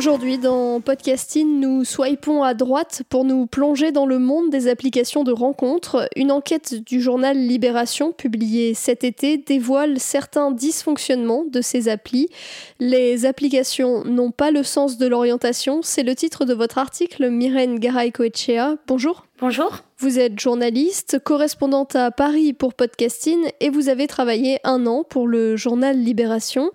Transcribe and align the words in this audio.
Aujourd'hui, 0.00 0.38
dans 0.38 0.80
Podcasting, 0.80 1.60
nous 1.60 1.84
swipons 1.84 2.42
à 2.42 2.54
droite 2.54 3.02
pour 3.10 3.26
nous 3.26 3.44
plonger 3.44 3.92
dans 3.92 4.06
le 4.06 4.18
monde 4.18 4.48
des 4.48 4.66
applications 4.66 5.24
de 5.24 5.30
rencontres. 5.30 6.08
Une 6.16 6.32
enquête 6.32 6.72
du 6.72 7.02
journal 7.02 7.36
Libération, 7.36 8.10
publiée 8.10 8.72
cet 8.72 9.04
été, 9.04 9.36
dévoile 9.36 10.00
certains 10.00 10.52
dysfonctionnements 10.52 11.44
de 11.44 11.60
ces 11.60 11.90
applis. 11.90 12.30
Les 12.78 13.26
applications 13.26 14.02
n'ont 14.06 14.30
pas 14.30 14.50
le 14.50 14.62
sens 14.62 14.96
de 14.96 15.06
l'orientation. 15.06 15.80
C'est 15.82 16.02
le 16.02 16.14
titre 16.14 16.46
de 16.46 16.54
votre 16.54 16.78
article, 16.78 17.28
Myrène 17.28 17.78
Garay-Coetchea. 17.78 18.76
Bonjour. 18.86 19.26
Bonjour. 19.40 19.78
Vous 19.96 20.18
êtes 20.18 20.38
journaliste, 20.38 21.18
correspondante 21.18 21.96
à 21.96 22.10
Paris 22.10 22.52
pour 22.52 22.74
Podcasting 22.74 23.38
et 23.60 23.70
vous 23.70 23.88
avez 23.88 24.06
travaillé 24.06 24.58
un 24.64 24.86
an 24.86 25.02
pour 25.02 25.26
le 25.26 25.56
journal 25.56 25.96
Libération. 25.96 26.72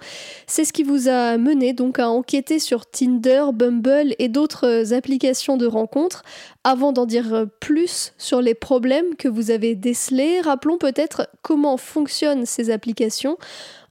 C'est 0.48 0.66
ce 0.66 0.74
qui 0.74 0.82
vous 0.82 1.08
a 1.08 1.38
mené 1.38 1.74
donc 1.74 2.00
à 2.00 2.10
enquêter 2.10 2.58
sur 2.58 2.88
Tinder, 2.88 3.46
Bumble 3.54 4.16
et 4.18 4.30
d'autres 4.30 4.96
applications 4.96 5.58
de 5.58 5.68
rencontres. 5.68 6.24
Avant 6.68 6.92
d'en 6.92 7.06
dire 7.06 7.46
plus 7.60 8.14
sur 8.18 8.42
les 8.42 8.56
problèmes 8.56 9.16
que 9.20 9.28
vous 9.28 9.52
avez 9.52 9.76
décelés, 9.76 10.42
rappelons 10.42 10.80
peut-être 10.80 11.30
comment 11.44 11.78
fonctionnent 11.78 12.48
ces 12.48 12.72
applications. 12.72 13.38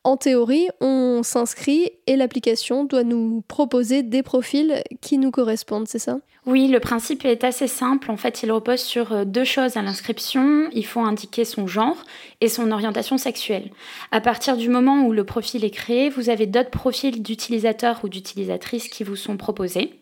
En 0.02 0.16
théorie, 0.16 0.66
on 0.80 1.22
s'inscrit 1.22 1.92
et 2.08 2.16
l'application 2.16 2.82
doit 2.82 3.04
nous 3.04 3.44
proposer 3.46 4.02
des 4.02 4.24
profils 4.24 4.82
qui 5.00 5.18
nous 5.18 5.30
correspondent, 5.30 5.86
c'est 5.86 6.00
ça? 6.00 6.18
Oui, 6.46 6.66
le 6.66 6.80
principe 6.80 7.24
est 7.24 7.44
assez 7.44 7.68
simple. 7.68 8.10
En 8.10 8.16
fait, 8.16 8.42
il 8.42 8.50
repose 8.50 8.80
sur 8.80 9.12
euh, 9.12 9.24
deux 9.24 9.44
choses 9.44 9.76
à 9.78 9.82
l'inscription. 9.82 10.68
Il 10.72 10.84
faut 10.84 11.00
indiquer 11.00 11.46
son 11.46 11.66
genre 11.66 11.96
et 12.42 12.48
son 12.48 12.70
orientation 12.72 13.16
sexuelle. 13.16 13.70
À 14.10 14.20
partir 14.20 14.56
du 14.56 14.68
moment 14.68 15.06
où 15.06 15.12
le 15.12 15.24
profil 15.24 15.64
est 15.64 15.70
créé, 15.70 16.10
vous 16.10 16.28
avez 16.28 16.46
d'autres 16.46 16.70
profils 16.70 17.22
d'utilisateurs 17.22 18.00
ou 18.02 18.08
d'utilisatrices 18.08 18.88
qui 18.88 19.04
vous 19.04 19.16
sont 19.16 19.38
proposés. 19.38 19.94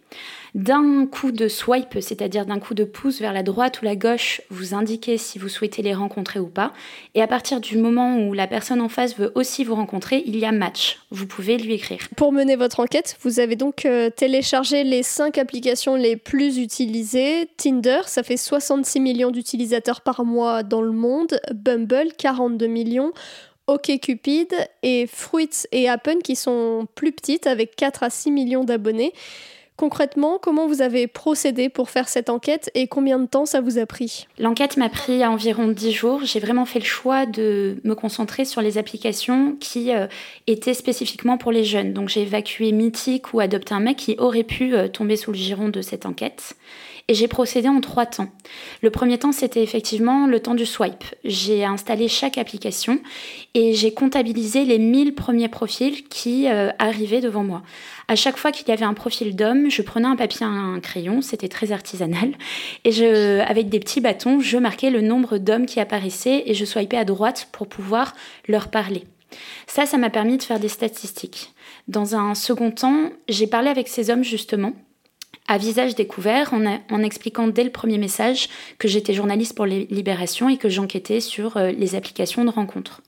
D'un 0.54 1.06
coup 1.06 1.32
de 1.32 1.48
swipe, 1.48 1.98
c'est-à-dire 2.00 2.44
d'un 2.44 2.58
coup 2.58 2.74
de 2.74 2.84
pouce 2.84 3.20
vers 3.20 3.32
la 3.32 3.42
droite 3.42 3.80
ou 3.80 3.86
la 3.86 3.96
gauche, 3.96 4.42
vous 4.50 4.74
indiquez 4.74 5.16
si 5.16 5.38
vous 5.38 5.48
souhaitez 5.48 5.80
les 5.80 5.94
rencontrer 5.94 6.40
ou 6.40 6.46
pas. 6.46 6.74
Et 7.14 7.22
à 7.22 7.26
partir 7.26 7.58
du 7.58 7.78
moment 7.78 8.18
où 8.18 8.34
la 8.34 8.46
personne 8.46 8.82
en 8.82 8.90
face 8.90 9.16
veut 9.16 9.32
aussi 9.34 9.64
vous 9.64 9.74
rencontrer, 9.74 10.22
il 10.26 10.36
y 10.38 10.44
a 10.44 10.52
match. 10.52 10.98
Vous 11.10 11.26
pouvez 11.26 11.56
lui 11.56 11.72
écrire. 11.72 12.06
Pour 12.16 12.32
mener 12.32 12.56
votre 12.56 12.80
enquête, 12.80 13.16
vous 13.22 13.40
avez 13.40 13.56
donc 13.56 13.86
euh, 13.86 14.10
téléchargé 14.10 14.84
les 14.84 15.02
5 15.02 15.38
applications 15.38 15.96
les 15.96 16.16
plus 16.16 16.58
utilisées. 16.58 17.48
Tinder, 17.56 18.00
ça 18.04 18.22
fait 18.22 18.36
66 18.36 19.00
millions 19.00 19.30
d'utilisateurs 19.30 20.02
par 20.02 20.22
mois 20.22 20.62
dans 20.62 20.82
le 20.82 20.92
monde. 20.92 21.40
Bumble, 21.54 22.12
42 22.18 22.66
millions. 22.66 23.12
OkCupid 23.68 24.54
et 24.82 25.06
Fruits 25.06 25.66
et 25.70 25.88
Appen 25.88 26.18
qui 26.22 26.36
sont 26.36 26.86
plus 26.94 27.12
petites 27.12 27.46
avec 27.46 27.74
4 27.74 28.02
à 28.02 28.10
6 28.10 28.30
millions 28.30 28.64
d'abonnés. 28.64 29.14
Concrètement, 29.76 30.38
comment 30.40 30.66
vous 30.66 30.82
avez 30.82 31.06
procédé 31.06 31.68
pour 31.68 31.90
faire 31.90 32.08
cette 32.08 32.28
enquête 32.28 32.70
et 32.74 32.86
combien 32.86 33.18
de 33.18 33.26
temps 33.26 33.46
ça 33.46 33.60
vous 33.60 33.78
a 33.78 33.86
pris? 33.86 34.28
L'enquête 34.38 34.76
m'a 34.76 34.88
pris 34.88 35.24
environ 35.24 35.68
10 35.68 35.92
jours. 35.92 36.20
J'ai 36.24 36.40
vraiment 36.40 36.66
fait 36.66 36.78
le 36.78 36.84
choix 36.84 37.26
de 37.26 37.78
me 37.82 37.94
concentrer 37.94 38.44
sur 38.44 38.60
les 38.60 38.76
applications 38.76 39.56
qui 39.58 39.92
euh, 39.92 40.06
étaient 40.46 40.74
spécifiquement 40.74 41.38
pour 41.38 41.52
les 41.52 41.64
jeunes. 41.64 41.94
Donc 41.94 42.10
j'ai 42.10 42.22
évacué 42.22 42.70
Mythique 42.70 43.32
ou 43.32 43.40
Adopte 43.40 43.72
un 43.72 43.80
mec 43.80 43.96
qui 43.96 44.14
aurait 44.18 44.44
pu 44.44 44.74
euh, 44.74 44.88
tomber 44.88 45.16
sous 45.16 45.32
le 45.32 45.38
giron 45.38 45.68
de 45.68 45.80
cette 45.80 46.06
enquête 46.06 46.54
et 47.08 47.14
j'ai 47.14 47.28
procédé 47.28 47.68
en 47.68 47.80
trois 47.80 48.06
temps. 48.06 48.28
Le 48.82 48.90
premier 48.90 49.18
temps, 49.18 49.32
c'était 49.32 49.62
effectivement 49.62 50.26
le 50.26 50.40
temps 50.40 50.54
du 50.54 50.66
swipe. 50.66 51.04
J'ai 51.24 51.64
installé 51.64 52.08
chaque 52.08 52.38
application 52.38 52.98
et 53.54 53.74
j'ai 53.74 53.92
comptabilisé 53.92 54.64
les 54.64 54.78
1000 54.78 55.14
premiers 55.14 55.48
profils 55.48 56.04
qui 56.08 56.48
euh, 56.48 56.70
arrivaient 56.78 57.20
devant 57.20 57.44
moi. 57.44 57.62
À 58.08 58.16
chaque 58.16 58.36
fois 58.36 58.52
qu'il 58.52 58.68
y 58.68 58.72
avait 58.72 58.84
un 58.84 58.94
profil 58.94 59.36
d'homme, 59.36 59.70
je 59.70 59.82
prenais 59.82 60.08
un 60.08 60.16
papier 60.16 60.44
un 60.46 60.80
crayon, 60.80 61.22
c'était 61.22 61.48
très 61.48 61.72
artisanal, 61.72 62.32
et 62.84 62.92
je, 62.92 63.40
avec 63.40 63.68
des 63.68 63.80
petits 63.80 64.00
bâtons, 64.00 64.40
je 64.40 64.58
marquais 64.58 64.90
le 64.90 65.00
nombre 65.00 65.38
d'hommes 65.38 65.66
qui 65.66 65.80
apparaissaient 65.80 66.42
et 66.46 66.54
je 66.54 66.64
swipais 66.64 66.96
à 66.96 67.04
droite 67.04 67.48
pour 67.52 67.68
pouvoir 67.68 68.14
leur 68.48 68.68
parler. 68.68 69.04
Ça, 69.66 69.86
ça 69.86 69.96
m'a 69.96 70.10
permis 70.10 70.36
de 70.36 70.42
faire 70.42 70.60
des 70.60 70.68
statistiques. 70.68 71.52
Dans 71.88 72.14
un 72.14 72.34
second 72.34 72.70
temps, 72.70 73.10
j'ai 73.28 73.46
parlé 73.46 73.68
avec 73.68 73.88
ces 73.88 74.10
hommes 74.10 74.24
justement 74.24 74.72
à 75.48 75.58
visage 75.58 75.94
découvert 75.94 76.54
en, 76.54 77.02
expliquant 77.02 77.48
dès 77.48 77.64
le 77.64 77.70
premier 77.70 77.98
message 77.98 78.48
que 78.78 78.88
j'étais 78.88 79.14
journaliste 79.14 79.54
pour 79.54 79.66
les 79.66 79.86
Libération 79.90 80.48
et 80.48 80.56
que 80.56 80.68
j'enquêtais 80.68 81.20
sur 81.20 81.56
euh, 81.56 81.72
les 81.72 81.94
applications 81.94 82.44
de 82.44 82.50
rencontres. 82.50 83.02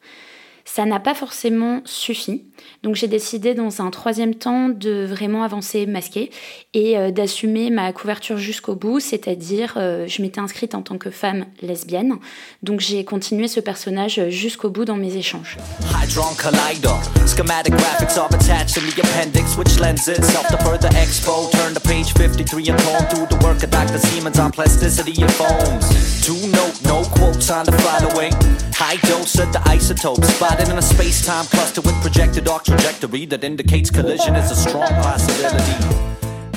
Ça 0.64 0.86
n'a 0.86 0.98
pas 0.98 1.14
forcément 1.14 1.82
suffi. 1.84 2.44
Donc 2.82 2.94
j'ai 2.94 3.08
décidé 3.08 3.54
dans 3.54 3.82
un 3.82 3.90
troisième 3.90 4.34
temps 4.34 4.68
de 4.68 5.04
vraiment 5.04 5.42
avancer 5.42 5.86
masqué 5.86 6.30
et 6.72 6.96
euh, 6.98 7.10
d'assumer 7.10 7.70
ma 7.70 7.92
couverture 7.92 8.38
jusqu'au 8.38 8.74
bout, 8.74 9.00
c'est-à-dire 9.00 9.74
euh, 9.76 10.06
je 10.08 10.22
m'étais 10.22 10.40
inscrite 10.40 10.74
en 10.74 10.82
tant 10.82 10.96
que 10.96 11.10
femme 11.10 11.46
lesbienne. 11.62 12.16
Donc 12.62 12.80
j'ai 12.80 13.04
continué 13.04 13.48
ce 13.48 13.60
personnage 13.60 14.28
jusqu'au 14.28 14.70
bout 14.70 14.84
dans 14.84 14.96
mes 14.96 15.16
échanges. 15.16 15.58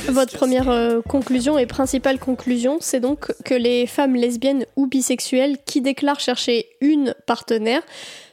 Votre 0.07 0.33
première 0.37 0.69
euh, 0.69 1.01
conclusion 1.01 1.57
et 1.57 1.65
principale 1.65 2.19
conclusion, 2.19 2.77
c'est 2.79 2.99
donc 2.99 3.33
que 3.43 3.53
les 3.53 3.87
femmes 3.87 4.15
lesbiennes 4.15 4.65
ou 4.75 4.87
bisexuelles 4.87 5.57
qui 5.65 5.81
déclarent 5.81 6.19
chercher 6.19 6.67
une 6.79 7.13
partenaire 7.25 7.81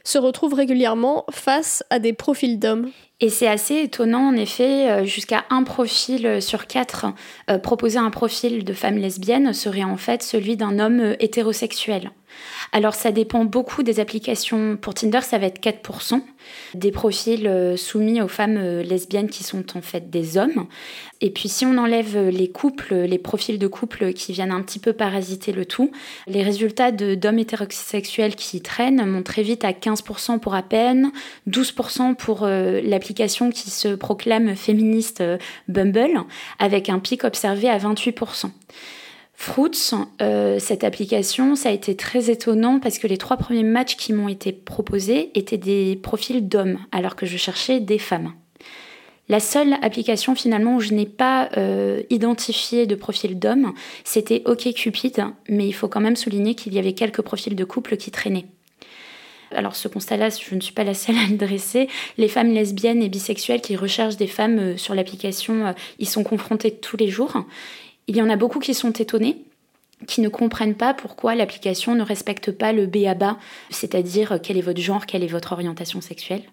se 0.03 0.17
retrouvent 0.17 0.53
régulièrement 0.53 1.25
face 1.31 1.83
à 1.89 1.99
des 1.99 2.13
profils 2.13 2.59
d'hommes. 2.59 2.91
Et 3.19 3.29
c'est 3.29 3.47
assez 3.47 3.75
étonnant, 3.75 4.29
en 4.29 4.35
effet, 4.35 4.89
euh, 4.89 5.05
jusqu'à 5.05 5.45
un 5.49 5.63
profil 5.63 6.41
sur 6.41 6.67
quatre 6.67 7.07
euh, 7.49 7.57
proposer 7.57 7.97
un 7.97 8.11
profil 8.11 8.63
de 8.63 8.73
femme 8.73 8.97
lesbienne 8.97 9.51
serait 9.51 9.83
en 9.83 9.97
fait 9.97 10.21
celui 10.21 10.57
d'un 10.57 10.79
homme 10.79 11.15
hétérosexuel. 11.19 12.11
Alors 12.71 12.95
ça 12.95 13.11
dépend 13.11 13.45
beaucoup 13.45 13.83
des 13.83 13.99
applications. 13.99 14.77
Pour 14.77 14.93
Tinder, 14.93 15.21
ça 15.21 15.37
va 15.37 15.47
être 15.47 15.61
4% 15.61 16.21
des 16.73 16.91
profils 16.91 17.47
euh, 17.47 17.77
soumis 17.77 18.21
aux 18.21 18.27
femmes 18.27 18.57
euh, 18.57 18.83
lesbiennes 18.83 19.29
qui 19.29 19.43
sont 19.43 19.77
en 19.77 19.81
fait 19.81 20.09
des 20.09 20.37
hommes. 20.37 20.67
Et 21.21 21.31
puis 21.31 21.49
si 21.49 21.65
on 21.65 21.77
enlève 21.77 22.29
les 22.29 22.49
couples, 22.49 22.93
les 22.93 23.17
profils 23.17 23.57
de 23.57 23.67
couples 23.67 24.13
qui 24.13 24.33
viennent 24.33 24.51
un 24.51 24.61
petit 24.61 24.79
peu 24.79 24.93
parasiter 24.93 25.51
le 25.51 25.65
tout, 25.65 25.91
les 26.27 26.43
résultats 26.43 26.91
d'hommes 26.91 27.39
hétérosexuels 27.39 28.35
qui 28.35 28.61
traînent 28.61 29.05
montent 29.05 29.25
très 29.25 29.41
vite 29.41 29.63
à 29.63 29.71
15% 29.71 30.39
pour 30.39 30.55
à 30.55 30.63
peine, 30.63 31.11
12% 31.49 32.15
pour 32.15 32.43
euh, 32.43 32.81
l'application 32.83 33.49
qui 33.49 33.69
se 33.69 33.95
proclame 33.95 34.55
féministe 34.55 35.23
Bumble, 35.67 36.21
avec 36.59 36.89
un 36.89 36.99
pic 36.99 37.23
observé 37.23 37.69
à 37.69 37.77
28%. 37.77 38.51
Fruits, 39.37 39.91
euh, 40.21 40.59
cette 40.59 40.83
application, 40.83 41.55
ça 41.55 41.69
a 41.69 41.71
été 41.71 41.95
très 41.95 42.31
étonnant 42.31 42.79
parce 42.79 42.97
que 42.97 43.07
les 43.07 43.17
trois 43.17 43.37
premiers 43.37 43.63
matchs 43.63 43.97
qui 43.97 44.13
m'ont 44.13 44.29
été 44.29 44.53
proposés 44.53 45.29
étaient 45.35 45.57
des 45.57 45.99
profils 46.01 46.47
d'hommes, 46.47 46.79
alors 46.91 47.15
que 47.15 47.25
je 47.25 47.37
cherchais 47.37 47.79
des 47.79 47.99
femmes. 47.99 48.33
La 49.27 49.39
seule 49.39 49.73
application 49.81 50.35
finalement 50.35 50.75
où 50.75 50.79
je 50.79 50.93
n'ai 50.93 51.07
pas 51.07 51.49
euh, 51.57 52.03
identifié 52.09 52.85
de 52.85 52.95
profil 52.95 53.37
d'homme, 53.39 53.73
c'était 54.03 54.43
OkCupid, 54.45 55.25
mais 55.49 55.67
il 55.67 55.73
faut 55.73 55.87
quand 55.87 56.01
même 56.01 56.15
souligner 56.15 56.55
qu'il 56.55 56.73
y 56.73 56.79
avait 56.79 56.93
quelques 56.93 57.21
profils 57.21 57.55
de 57.55 57.63
couple 57.63 57.97
qui 57.97 58.11
traînaient. 58.11 58.45
Alors 59.51 59.75
ce 59.75 59.87
constat-là, 59.87 60.29
je 60.29 60.55
ne 60.55 60.61
suis 60.61 60.73
pas 60.73 60.83
la 60.83 60.93
seule 60.93 61.17
à 61.17 61.27
le 61.29 61.37
dresser. 61.37 61.87
Les 62.17 62.27
femmes 62.27 62.53
lesbiennes 62.53 63.01
et 63.01 63.09
bisexuelles 63.09 63.61
qui 63.61 63.75
recherchent 63.75 64.17
des 64.17 64.27
femmes 64.27 64.59
euh, 64.59 64.77
sur 64.77 64.95
l'application, 64.95 65.73
ils 65.99 66.09
sont 66.09 66.23
confrontés 66.23 66.71
tous 66.71 66.97
les 66.97 67.09
jours. 67.09 67.45
Il 68.07 68.15
y 68.15 68.21
en 68.21 68.29
a 68.29 68.35
beaucoup 68.35 68.59
qui 68.59 68.73
sont 68.73 68.91
étonnés 68.91 69.45
qui 70.07 70.21
ne 70.21 70.29
comprennent 70.29 70.75
pas 70.75 70.93
pourquoi 70.93 71.35
l'application 71.35 71.95
ne 71.95 72.03
respecte 72.03 72.51
pas 72.51 72.73
le 72.73 72.85
B 72.85 73.05
à 73.07 73.13
bas, 73.13 73.37
c'est-à-dire 73.69 74.39
quel 74.43 74.57
est 74.57 74.61
votre 74.61 74.81
genre, 74.81 75.05
quelle 75.05 75.23
est 75.23 75.27
votre 75.27 75.53
orientation 75.53 76.01
sexuelle. 76.01 76.43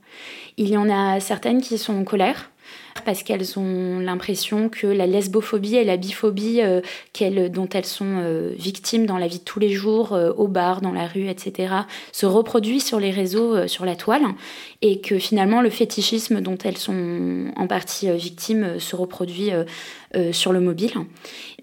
Il 0.56 0.68
y 0.68 0.76
en 0.76 0.88
a 0.88 1.18
certaines 1.18 1.60
qui 1.60 1.76
sont 1.76 1.94
en 1.94 2.04
colère 2.04 2.51
parce 3.04 3.22
qu'elles 3.22 3.58
ont 3.58 3.98
l'impression 3.98 4.68
que 4.68 4.86
la 4.86 5.06
lesbophobie 5.06 5.76
et 5.76 5.84
la 5.84 5.96
biphobie 5.96 6.60
euh, 6.62 6.80
dont 7.48 7.68
elles 7.68 7.84
sont 7.84 8.18
euh, 8.18 8.52
victimes 8.56 9.06
dans 9.06 9.18
la 9.18 9.26
vie 9.26 9.38
de 9.38 9.44
tous 9.44 9.58
les 9.58 9.70
jours, 9.70 10.12
euh, 10.12 10.32
au 10.36 10.48
bar, 10.48 10.80
dans 10.80 10.92
la 10.92 11.06
rue, 11.06 11.28
etc., 11.28 11.74
se 12.12 12.26
reproduit 12.26 12.80
sur 12.80 13.00
les 13.00 13.10
réseaux, 13.10 13.66
sur 13.68 13.84
la 13.84 13.96
toile, 13.96 14.22
et 14.80 15.00
que 15.00 15.18
finalement 15.18 15.60
le 15.60 15.70
fétichisme 15.70 16.40
dont 16.40 16.58
elles 16.64 16.78
sont 16.78 17.46
en 17.56 17.66
partie 17.66 18.10
victimes 18.16 18.78
se 18.78 18.96
reproduit 18.96 19.50
sur 20.32 20.52
le 20.52 20.60
mobile. 20.60 20.92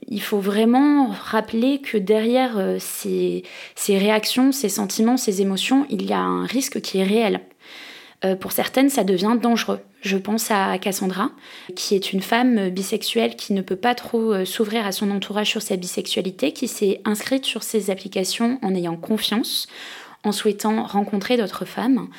Il 0.08 0.22
faut 0.22 0.40
vraiment 0.40 1.10
rappeler 1.10 1.80
que 1.80 1.98
derrière 1.98 2.58
ces 2.80 3.44
réactions, 3.88 4.52
ces 4.52 4.70
sentiments, 4.70 5.18
ces 5.18 5.42
émotions, 5.42 5.86
il 5.90 6.06
y 6.06 6.14
a 6.14 6.20
un 6.20 6.46
risque 6.46 6.82
qui 6.82 7.00
est 7.00 7.04
réel. 7.04 7.42
Euh, 8.26 8.36
pour 8.36 8.52
certaines, 8.52 8.90
ça 8.90 9.04
devient 9.04 9.38
dangereux. 9.42 9.80
Je 10.02 10.18
pense 10.18 10.52
à 10.52 10.78
Cassandra, 10.78 11.32
qui 11.76 11.96
est 11.96 12.12
une 12.12 12.22
femme 12.22 12.70
bisexuelle 12.70 13.36
qui 13.36 13.54
ne 13.54 13.62
peut 13.62 13.78
pas 13.78 13.96
trop 13.96 14.34
euh, 14.34 14.46
s'ouvrir 14.46 14.86
à 14.86 14.92
son 14.92 15.10
entourage 15.12 15.50
sur 15.50 15.62
sa 15.62 15.78
bisexualité, 15.78 16.52
qui 16.52 16.68
s'est 16.68 17.02
inscrite 17.06 17.46
sur 17.46 17.64
ces 17.64 17.90
applications 17.90 18.60
en 18.62 18.76
ayant 18.76 18.98
confiance, 18.98 19.68
en 20.24 20.32
souhaitant 20.32 20.84
rencontrer 20.84 21.38
d'autres 21.38 21.66
femmes. 21.66 22.10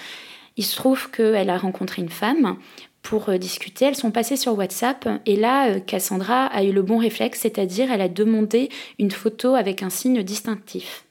Il 0.56 0.64
se 0.64 0.76
trouve 0.76 1.10
qu'elle 1.10 1.50
a 1.50 1.58
rencontré 1.58 2.00
une 2.00 2.08
femme 2.08 2.56
pour 3.02 3.28
euh, 3.28 3.36
discuter. 3.36 3.84
Elles 3.84 3.96
sont 3.96 4.10
passées 4.10 4.36
sur 4.36 4.56
WhatsApp 4.56 5.06
et 5.26 5.36
là, 5.36 5.80
Cassandra 5.80 6.46
a 6.46 6.62
eu 6.64 6.72
le 6.72 6.82
bon 6.82 6.96
réflexe, 6.96 7.40
c'est-à-dire 7.40 7.92
elle 7.92 8.00
a 8.00 8.08
demandé 8.08 8.70
une 8.98 9.10
photo 9.10 9.54
avec 9.54 9.82
un 9.82 9.90
signe 9.90 10.22
distinctif 10.22 11.04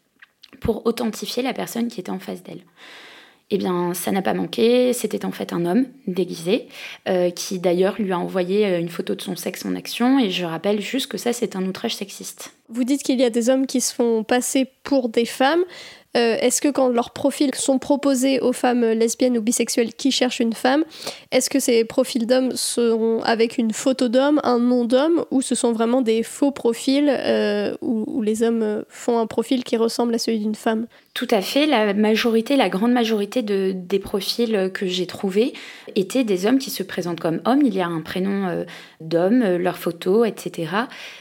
pour 0.61 0.87
authentifier 0.87 1.43
la 1.43 1.53
personne 1.53 1.89
qui 1.89 1.99
était 1.99 2.09
en 2.09 2.19
face 2.19 2.41
d'elle. 2.41 2.63
Eh 3.51 3.57
bien, 3.57 3.93
ça 3.95 4.11
n'a 4.11 4.21
pas 4.21 4.35
manqué. 4.35 4.93
C'était 4.93 5.25
en 5.25 5.31
fait 5.31 5.53
un 5.53 5.65
homme 5.65 5.85
déguisé 6.05 6.67
euh, 7.07 7.31
qui 7.31 7.57
d'ailleurs 7.57 7.95
lui 7.99 8.11
a 8.11 8.19
envoyé 8.19 8.67
euh, 8.67 8.79
une 8.79 8.89
photo 8.89 9.15
de 9.15 9.21
son 9.21 9.35
sexe 9.35 9.65
en 9.65 9.75
action. 9.75 10.19
Et 10.19 10.29
je 10.29 10.45
rappelle 10.45 10.81
juste 10.81 11.07
que 11.07 11.17
ça, 11.17 11.33
c'est 11.33 11.55
un 11.55 11.65
outrage 11.65 11.95
sexiste. 11.95 12.51
Vous 12.69 12.83
dites 12.83 13.01
qu'il 13.01 13.19
y 13.19 13.23
a 13.23 13.31
des 13.31 13.49
hommes 13.49 13.65
qui 13.65 13.81
se 13.81 13.93
font 13.93 14.23
passer 14.23 14.67
pour 14.83 15.09
des 15.09 15.25
femmes. 15.25 15.63
Euh, 16.17 16.37
est-ce 16.39 16.61
que 16.61 16.67
quand 16.67 16.89
leurs 16.89 17.11
profils 17.11 17.53
sont 17.53 17.79
proposés 17.79 18.39
aux 18.39 18.53
femmes 18.53 18.83
lesbiennes 18.83 19.37
ou 19.37 19.41
bisexuelles 19.41 19.93
qui 19.93 20.11
cherchent 20.11 20.39
une 20.39 20.53
femme, 20.53 20.83
est-ce 21.31 21.51
que 21.51 21.59
ces 21.59 21.85
profils 21.85 22.25
d'hommes 22.25 22.51
seront 22.55 23.21
avec 23.21 23.59
une 23.59 23.71
photo 23.71 24.09
d'homme, 24.09 24.39
un 24.43 24.57
nom 24.57 24.85
d'homme, 24.85 25.23
ou 25.29 25.41
ce 25.41 25.53
sont 25.53 25.71
vraiment 25.71 26.01
des 26.01 26.23
faux 26.23 26.49
profils 26.49 27.11
où, 27.81 28.05
où, 28.07 28.23
les 28.23 28.41
hommes 28.41 28.83
font 28.89 29.19
un 29.19 29.27
profil 29.27 29.63
qui 29.63 29.77
ressemble 29.77 30.15
à 30.15 30.17
celui 30.17 30.39
d'une 30.39 30.55
femme? 30.55 30.87
Tout 31.13 31.27
à 31.31 31.41
fait. 31.41 31.65
La 31.65 31.93
majorité, 31.93 32.55
la 32.55 32.69
grande 32.69 32.91
majorité 32.91 33.41
de, 33.41 33.73
des 33.75 33.99
profils 33.99 34.71
que 34.73 34.85
j'ai 34.85 35.07
trouvés 35.07 35.53
étaient 35.95 36.23
des 36.23 36.45
hommes 36.45 36.59
qui 36.59 36.69
se 36.69 36.83
présentent 36.83 37.19
comme 37.19 37.41
hommes. 37.45 37.61
Il 37.63 37.73
y 37.73 37.81
a 37.81 37.87
un 37.87 38.01
prénom 38.01 38.47
euh, 38.47 38.63
d'homme, 39.01 39.41
euh, 39.41 39.57
leur 39.57 39.77
photo, 39.77 40.23
etc. 40.23 40.71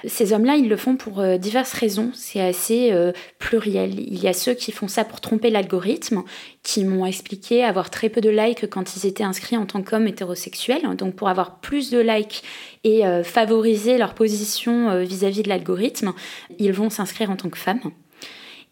Ces 0.06 0.32
hommes-là, 0.32 0.56
ils 0.56 0.68
le 0.68 0.76
font 0.76 0.96
pour 0.96 1.20
euh, 1.20 1.38
diverses 1.38 1.72
raisons. 1.72 2.10
C'est 2.14 2.40
assez 2.40 2.92
pluriel. 3.38 3.98
Il 3.98 4.20
y 4.20 4.28
a 4.28 4.32
ceux 4.32 4.54
qui 4.54 4.72
font 4.72 4.88
ça 4.88 5.04
pour 5.04 5.20
tromper 5.20 5.50
l'algorithme, 5.50 6.22
qui 6.62 6.84
m'ont 6.84 7.06
expliqué 7.06 7.64
avoir 7.64 7.90
très 7.90 8.08
peu 8.08 8.20
de 8.20 8.30
likes 8.30 8.68
quand 8.68 8.94
ils 8.96 9.06
étaient 9.06 9.24
inscrits 9.24 9.56
en 9.56 9.66
tant 9.66 9.82
qu'hommes 9.82 10.06
hétérosexuels. 10.06 10.96
Donc 10.96 11.14
pour 11.14 11.28
avoir 11.28 11.60
plus 11.60 11.90
de 11.90 11.98
likes 11.98 12.42
et 12.84 13.02
favoriser 13.24 13.98
leur 13.98 14.14
position 14.14 15.02
vis-à-vis 15.02 15.40
-vis 15.40 15.44
de 15.44 15.48
l'algorithme, 15.48 16.12
ils 16.58 16.72
vont 16.72 16.90
s'inscrire 16.90 17.30
en 17.30 17.36
tant 17.36 17.48
que 17.48 17.58
femmes. 17.58 17.80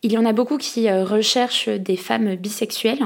Il 0.02 0.12
y 0.12 0.18
en 0.18 0.24
a 0.24 0.32
beaucoup 0.32 0.58
qui 0.58 0.88
euh, 0.88 1.04
recherchent 1.04 1.68
des 1.68 1.96
femmes 1.96 2.36
bisexuelles. 2.36 3.02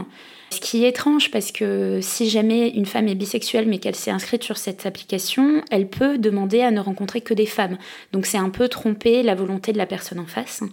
Ce 0.51 0.61
qui 0.61 0.85
est 0.85 0.89
étrange 0.89 1.31
parce 1.31 1.53
que 1.53 2.01
si 2.03 2.29
jamais 2.29 2.71
une 2.71 2.87
femme 2.87 3.07
est 3.07 3.15
bisexuelle 3.15 3.69
mais 3.69 3.79
qu'elle 3.79 3.95
s'est 3.95 4.11
inscrite 4.11 4.43
sur 4.43 4.57
cette 4.59 4.85
application, 4.85 5.63
elle 5.71 5.89
peut 5.89 6.19
demander 6.19 6.61
à 6.63 6.73
ne 6.73 6.81
rencontrer 6.81 7.21
que 7.21 7.35
des 7.35 7.47
femmes. 7.47 7.79
Donc 8.13 8.27
c'est 8.27 8.39
un 8.39 8.51
peu 8.51 8.69
tromper 8.69 9.23
la 9.23 9.37
volonté 9.37 9.73
de 9.73 9.79
la 9.79 9.87
personne 9.87 10.19
en 10.19 10.27
face. 10.27 10.65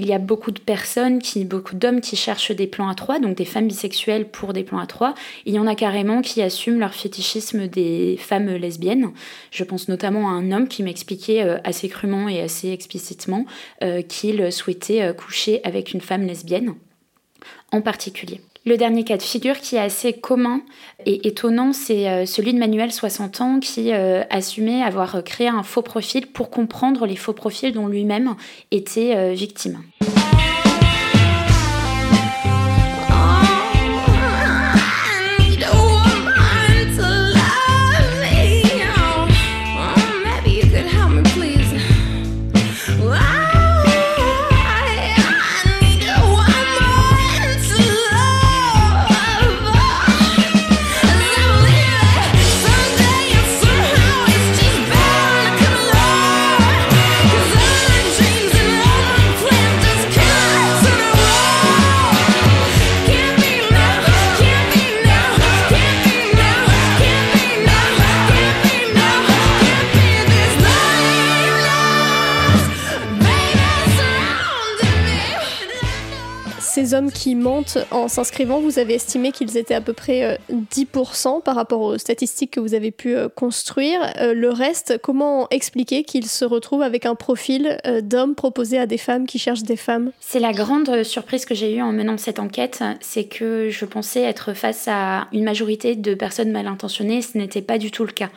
Il 0.00 0.06
y 0.06 0.12
a 0.12 0.20
beaucoup 0.20 0.52
de 0.52 0.60
personnes, 0.60 1.18
qui, 1.18 1.44
beaucoup 1.44 1.74
d'hommes 1.74 2.00
qui 2.00 2.14
cherchent 2.14 2.52
des 2.52 2.68
plans 2.68 2.88
à 2.88 2.94
trois, 2.94 3.18
donc 3.18 3.36
des 3.36 3.44
femmes 3.44 3.66
bisexuelles 3.66 4.28
pour 4.28 4.52
des 4.52 4.62
plans 4.62 4.78
à 4.78 4.86
trois. 4.86 5.14
Il 5.44 5.52
y 5.52 5.58
en 5.58 5.66
a 5.66 5.74
carrément 5.74 6.22
qui 6.22 6.40
assument 6.40 6.78
leur 6.78 6.94
fétichisme 6.94 7.66
des 7.66 8.16
femmes 8.16 8.48
lesbiennes. 8.48 9.10
Je 9.50 9.64
pense 9.64 9.88
notamment 9.88 10.28
à 10.28 10.32
un 10.34 10.52
homme 10.52 10.68
qui 10.68 10.84
m'expliquait 10.84 11.42
euh, 11.42 11.58
assez 11.64 11.88
crûment 11.88 12.28
et 12.28 12.40
assez 12.40 12.70
explicitement 12.70 13.44
euh, 13.82 14.02
qu'il 14.02 14.52
souhaitait 14.52 15.02
euh, 15.02 15.12
coucher 15.12 15.60
avec 15.64 15.92
une 15.92 16.00
femme 16.00 16.24
lesbienne 16.24 16.74
en 17.72 17.80
particulier. 17.80 18.40
Le 18.68 18.76
dernier 18.76 19.02
cas 19.02 19.16
de 19.16 19.22
figure 19.22 19.60
qui 19.60 19.76
est 19.76 19.80
assez 19.80 20.12
commun 20.12 20.60
et 21.06 21.26
étonnant, 21.26 21.72
c'est 21.72 22.26
celui 22.26 22.52
de 22.52 22.58
Manuel, 22.58 22.92
60 22.92 23.40
ans, 23.40 23.60
qui 23.60 23.92
assumait 23.92 24.82
avoir 24.82 25.24
créé 25.24 25.48
un 25.48 25.62
faux 25.62 25.80
profil 25.80 26.26
pour 26.26 26.50
comprendre 26.50 27.06
les 27.06 27.16
faux 27.16 27.32
profils 27.32 27.72
dont 27.72 27.86
lui-même 27.86 28.34
était 28.70 29.32
victime. 29.32 29.80
Hommes 76.98 77.12
qui 77.12 77.34
mentent 77.34 77.78
en 77.90 78.08
s'inscrivant, 78.08 78.60
vous 78.60 78.78
avez 78.78 78.94
estimé 78.94 79.30
qu'ils 79.30 79.56
étaient 79.56 79.74
à 79.74 79.80
peu 79.80 79.92
près 79.92 80.38
10% 80.50 81.36
euh, 81.36 81.40
par 81.40 81.54
rapport 81.54 81.80
aux 81.80 81.98
statistiques 81.98 82.50
que 82.50 82.60
vous 82.60 82.74
avez 82.74 82.90
pu 82.90 83.16
euh, 83.16 83.28
construire. 83.28 84.00
Euh, 84.20 84.34
le 84.34 84.50
reste, 84.50 84.98
comment 85.00 85.48
expliquer 85.50 86.02
qu'ils 86.02 86.26
se 86.26 86.44
retrouvent 86.44 86.82
avec 86.82 87.06
un 87.06 87.14
profil 87.14 87.78
d'hommes 88.02 88.34
proposé 88.34 88.78
à 88.78 88.86
des 88.86 88.98
femmes 88.98 89.26
qui 89.26 89.38
cherchent 89.38 89.62
des 89.62 89.76
femmes? 89.76 90.10
C'est 90.20 90.40
la 90.40 90.52
grande 90.52 91.04
surprise 91.04 91.44
que 91.44 91.54
j'ai 91.54 91.74
eue 91.74 91.82
en 91.82 91.92
menant 91.92 92.18
cette 92.18 92.40
enquête, 92.40 92.82
c'est 93.00 93.24
que 93.24 93.70
je 93.70 93.84
pensais 93.84 94.22
être 94.22 94.52
face 94.52 94.88
à 94.88 95.28
une 95.32 95.44
majorité 95.44 95.94
de 95.94 96.14
personnes 96.14 96.50
mal 96.50 96.66
intentionnées, 96.66 97.22
ce 97.22 97.38
n'était 97.38 97.62
pas 97.62 97.78
du 97.78 97.90
tout 97.90 98.04
le 98.04 98.12
cas. 98.12 98.30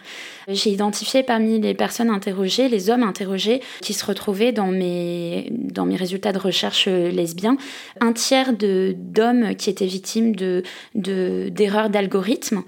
J'ai 0.53 0.69
identifié 0.71 1.23
parmi 1.23 1.59
les 1.59 1.73
personnes 1.73 2.09
interrogées, 2.09 2.69
les 2.69 2.89
hommes 2.89 3.03
interrogés 3.03 3.61
qui 3.81 3.93
se 3.93 4.05
retrouvaient 4.05 4.51
dans 4.51 4.67
mes, 4.67 5.51
dans 5.51 5.85
mes 5.85 5.95
résultats 5.95 6.31
de 6.31 6.39
recherche 6.39 6.87
lesbiens, 6.87 7.57
un 7.99 8.13
tiers 8.13 8.53
d'hommes 8.53 9.55
qui 9.55 9.69
étaient 9.69 9.85
victimes 9.85 10.35
d'erreurs 10.35 11.87
de, 11.87 11.93
d'algorithme, 11.93 12.63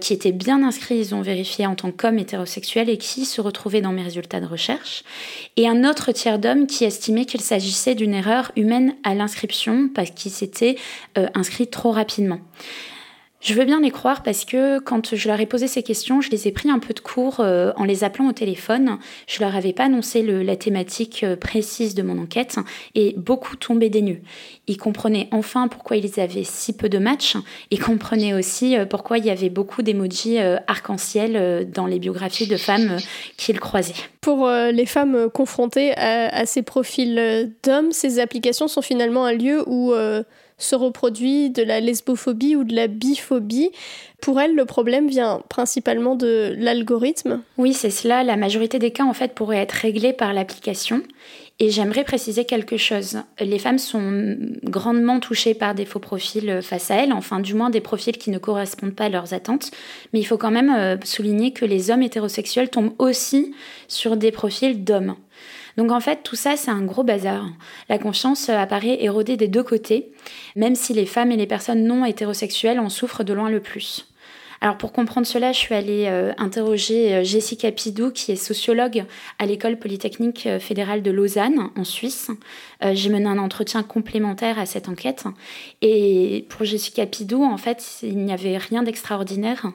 qui 0.00 0.12
étaient 0.12 0.32
bien 0.32 0.62
inscrits, 0.62 0.98
ils 0.98 1.14
ont 1.14 1.22
vérifié 1.22 1.66
en 1.66 1.74
tant 1.74 1.90
qu'hommes 1.90 2.18
hétérosexuels 2.18 2.90
et 2.90 2.98
qui 2.98 3.24
se 3.24 3.40
retrouvaient 3.40 3.80
dans 3.80 3.92
mes 3.92 4.02
résultats 4.02 4.40
de 4.40 4.46
recherche, 4.46 5.04
et 5.56 5.66
un 5.66 5.88
autre 5.88 6.12
tiers 6.12 6.38
d'hommes 6.38 6.66
qui 6.66 6.84
estimait 6.84 7.24
qu'il 7.24 7.40
s'agissait 7.40 7.94
d'une 7.94 8.14
erreur 8.14 8.52
humaine 8.56 8.94
à 9.04 9.14
l'inscription 9.14 9.88
parce 9.94 10.10
qu'ils 10.10 10.32
s'étaient 10.32 10.76
euh, 11.16 11.28
inscrits 11.34 11.68
trop 11.68 11.92
rapidement. 11.92 12.40
Je 13.46 13.54
veux 13.54 13.64
bien 13.64 13.80
les 13.80 13.92
croire 13.92 14.24
parce 14.24 14.44
que 14.44 14.80
quand 14.80 15.14
je 15.14 15.28
leur 15.28 15.38
ai 15.38 15.46
posé 15.46 15.68
ces 15.68 15.84
questions, 15.84 16.20
je 16.20 16.30
les 16.30 16.48
ai 16.48 16.50
pris 16.50 16.68
un 16.68 16.80
peu 16.80 16.92
de 16.92 16.98
cours 16.98 17.38
euh, 17.38 17.70
en 17.76 17.84
les 17.84 18.02
appelant 18.02 18.28
au 18.28 18.32
téléphone. 18.32 18.98
Je 19.28 19.38
leur 19.38 19.54
avais 19.54 19.72
pas 19.72 19.84
annoncé 19.84 20.20
la 20.22 20.56
thématique 20.56 21.22
euh, 21.22 21.36
précise 21.36 21.94
de 21.94 22.02
mon 22.02 22.20
enquête 22.20 22.56
et 22.96 23.14
beaucoup 23.16 23.54
tombaient 23.54 23.88
des 23.88 24.02
nues. 24.02 24.20
Ils 24.66 24.78
comprenaient 24.78 25.28
enfin 25.30 25.68
pourquoi 25.68 25.96
ils 25.96 26.18
avaient 26.18 26.42
si 26.42 26.72
peu 26.72 26.88
de 26.88 26.98
matchs 26.98 27.36
et 27.70 27.78
comprenaient 27.78 28.34
aussi 28.34 28.76
euh, 28.76 28.84
pourquoi 28.84 29.18
il 29.18 29.26
y 29.26 29.30
avait 29.30 29.48
beaucoup 29.48 29.82
d'emojis 29.82 30.38
arc-en-ciel 30.66 31.70
dans 31.72 31.86
les 31.86 32.00
biographies 32.00 32.48
de 32.48 32.56
femmes 32.56 32.96
qu'ils 33.36 33.60
croisaient. 33.60 33.94
Pour 34.22 34.48
les 34.48 34.86
femmes 34.86 35.30
confrontées 35.32 35.92
à 35.96 36.46
ces 36.46 36.62
profils 36.62 37.52
d'hommes, 37.62 37.92
ces 37.92 38.18
applications 38.18 38.66
sont 38.66 38.82
finalement 38.82 39.24
un 39.24 39.34
lieu 39.34 39.62
où 39.68 39.94
se 40.58 40.74
reproduit 40.74 41.50
de 41.50 41.62
la 41.62 41.80
lesbophobie 41.80 42.56
ou 42.56 42.64
de 42.64 42.74
la 42.74 42.86
biphobie. 42.86 43.70
Pour 44.20 44.40
elle, 44.40 44.54
le 44.54 44.64
problème 44.64 45.08
vient 45.08 45.42
principalement 45.48 46.16
de 46.16 46.54
l'algorithme. 46.58 47.42
Oui, 47.58 47.74
c'est 47.74 47.90
cela. 47.90 48.24
La 48.24 48.36
majorité 48.36 48.78
des 48.78 48.90
cas, 48.90 49.04
en 49.04 49.12
fait, 49.12 49.34
pourraient 49.34 49.58
être 49.58 49.72
réglés 49.72 50.14
par 50.14 50.32
l'application. 50.32 51.02
Et 51.58 51.70
j'aimerais 51.70 52.04
préciser 52.04 52.44
quelque 52.44 52.76
chose. 52.76 53.18
Les 53.40 53.58
femmes 53.58 53.78
sont 53.78 54.36
grandement 54.62 55.20
touchées 55.20 55.54
par 55.54 55.74
des 55.74 55.86
faux 55.86 56.00
profils 56.00 56.60
face 56.62 56.90
à 56.90 56.96
elles, 56.96 57.14
enfin 57.14 57.40
du 57.40 57.54
moins 57.54 57.70
des 57.70 57.80
profils 57.80 58.16
qui 58.18 58.30
ne 58.30 58.38
correspondent 58.38 58.94
pas 58.94 59.04
à 59.04 59.08
leurs 59.08 59.32
attentes. 59.32 59.70
Mais 60.12 60.20
il 60.20 60.24
faut 60.24 60.36
quand 60.36 60.50
même 60.50 60.70
euh, 60.70 60.96
souligner 61.04 61.52
que 61.52 61.64
les 61.64 61.90
hommes 61.90 62.02
hétérosexuels 62.02 62.68
tombent 62.68 62.94
aussi 62.98 63.54
sur 63.88 64.18
des 64.18 64.32
profils 64.32 64.84
d'hommes. 64.84 65.16
Donc 65.76 65.92
en 65.92 66.00
fait, 66.00 66.22
tout 66.22 66.36
ça, 66.36 66.56
c'est 66.56 66.70
un 66.70 66.82
gros 66.82 67.02
bazar. 67.02 67.46
La 67.88 67.98
confiance 67.98 68.48
euh, 68.48 68.56
apparaît 68.56 69.02
érodée 69.02 69.36
des 69.36 69.48
deux 69.48 69.62
côtés, 69.62 70.10
même 70.54 70.74
si 70.74 70.94
les 70.94 71.06
femmes 71.06 71.32
et 71.32 71.36
les 71.36 71.46
personnes 71.46 71.84
non 71.84 72.04
hétérosexuelles 72.04 72.80
en 72.80 72.88
souffrent 72.88 73.24
de 73.24 73.34
loin 73.34 73.50
le 73.50 73.60
plus. 73.60 74.08
Alors 74.62 74.78
pour 74.78 74.92
comprendre 74.92 75.26
cela, 75.26 75.52
je 75.52 75.58
suis 75.58 75.74
allée 75.74 76.06
euh, 76.06 76.32
interroger 76.38 77.14
euh, 77.14 77.24
Jessica 77.24 77.70
Pidou, 77.70 78.10
qui 78.10 78.32
est 78.32 78.36
sociologue 78.36 79.04
à 79.38 79.44
l'école 79.44 79.78
polytechnique 79.78 80.48
fédérale 80.60 81.02
de 81.02 81.10
Lausanne, 81.10 81.68
en 81.76 81.84
Suisse. 81.84 82.30
J'ai 82.92 83.08
mené 83.08 83.26
un 83.26 83.38
entretien 83.38 83.82
complémentaire 83.82 84.58
à 84.58 84.66
cette 84.66 84.88
enquête. 84.88 85.24
Et 85.80 86.46
pour 86.50 86.66
Jessica 86.66 87.06
Pidou, 87.06 87.42
en 87.42 87.56
fait, 87.56 87.98
il 88.02 88.18
n'y 88.18 88.32
avait 88.32 88.58
rien 88.58 88.82
d'extraordinaire. 88.82 89.72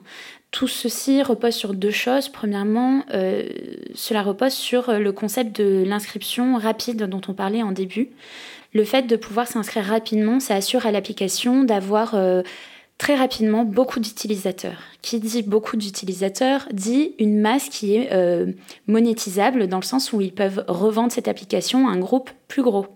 Tout 0.51 0.67
ceci 0.67 1.23
repose 1.23 1.55
sur 1.55 1.73
deux 1.73 1.91
choses. 1.91 2.27
Premièrement, 2.29 3.05
euh, 3.13 3.47
cela 3.95 4.21
repose 4.21 4.53
sur 4.53 4.91
le 4.91 5.11
concept 5.13 5.59
de 5.61 5.83
l'inscription 5.85 6.57
rapide 6.57 7.03
dont 7.03 7.21
on 7.27 7.33
parlait 7.33 7.63
en 7.63 7.71
début. 7.71 8.09
Le 8.73 8.85
fait 8.85 9.03
de 9.03 9.15
pouvoir 9.15 9.47
s'inscrire 9.47 9.85
rapidement, 9.85 10.39
ça 10.39 10.55
assure 10.55 10.85
à 10.85 10.91
l'application 10.91 11.63
d'avoir 11.63 12.15
euh, 12.15 12.41
très 12.97 13.15
rapidement 13.15 13.65
beaucoup 13.65 13.99
d'utilisateurs. 13.99 14.81
Qui 15.01 15.19
dit 15.19 15.43
beaucoup 15.43 15.75
d'utilisateurs 15.75 16.67
dit 16.71 17.15
une 17.19 17.39
masse 17.39 17.67
qui 17.67 17.95
est 17.95 18.13
euh, 18.13 18.53
monétisable 18.87 19.67
dans 19.67 19.79
le 19.79 19.83
sens 19.83 20.13
où 20.13 20.21
ils 20.21 20.33
peuvent 20.33 20.63
revendre 20.67 21.11
cette 21.11 21.27
application 21.27 21.89
à 21.89 21.91
un 21.91 21.99
groupe 21.99 22.29
plus 22.47 22.63
gros. 22.63 22.87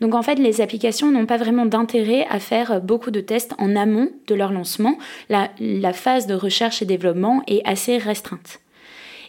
Donc 0.00 0.14
en 0.14 0.22
fait, 0.22 0.36
les 0.36 0.60
applications 0.60 1.10
n'ont 1.10 1.26
pas 1.26 1.36
vraiment 1.36 1.66
d'intérêt 1.66 2.26
à 2.30 2.38
faire 2.38 2.80
beaucoup 2.80 3.10
de 3.10 3.20
tests 3.20 3.54
en 3.58 3.76
amont 3.76 4.10
de 4.26 4.34
leur 4.34 4.52
lancement. 4.52 4.98
La, 5.28 5.48
phase 5.92 6.26
de 6.26 6.34
recherche 6.34 6.82
et 6.82 6.84
développement 6.84 7.42
est 7.46 7.62
assez 7.64 7.98
restreinte. 7.98 8.60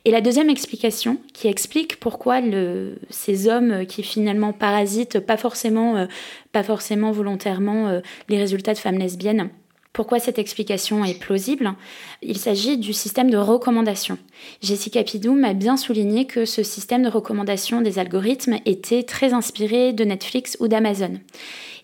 Et 0.06 0.12
la 0.12 0.22
deuxième 0.22 0.50
explication, 0.50 1.18
qui 1.34 1.48
explique 1.48 2.00
pourquoi 2.00 2.40
ces 3.10 3.48
hommes 3.48 3.86
qui 3.86 4.04
finalement 4.04 4.54
parasitent 4.54 5.20
pas 5.20 5.36
forcément, 5.36 5.98
euh, 5.98 6.06
pas 6.52 6.64
forcément 6.64 7.12
volontairement 7.12 7.88
euh, 7.88 8.00
les 8.30 8.38
résultats 8.38 8.74
de 8.74 8.78
femmes 8.78 8.98
lesbiennes, 8.98 9.50
pourquoi 9.94 10.20
cette 10.20 10.40
explication 10.40 11.04
est 11.04 11.20
plausible? 11.20 11.74
Il 12.22 12.38
s'agit 12.38 12.78
du 12.78 12.94
système 12.94 13.32
de 13.32 13.38
recommandation. 13.38 14.18
Jessica 14.62 15.04
Pidou 15.04 15.34
m'a 15.34 15.54
bien 15.54 15.78
souligné 15.78 16.26
que 16.26 16.46
ce 16.46 16.64
système 16.64 17.04
de 17.04 17.10
recommandation 17.10 17.82
des 17.82 17.98
algorithmes 17.98 18.60
était 18.66 19.04
très 19.04 19.34
inspiré 19.34 19.92
de 19.94 20.04
Netflix 20.04 20.58
ou 20.60 20.68
d'Amazon. 20.68 21.20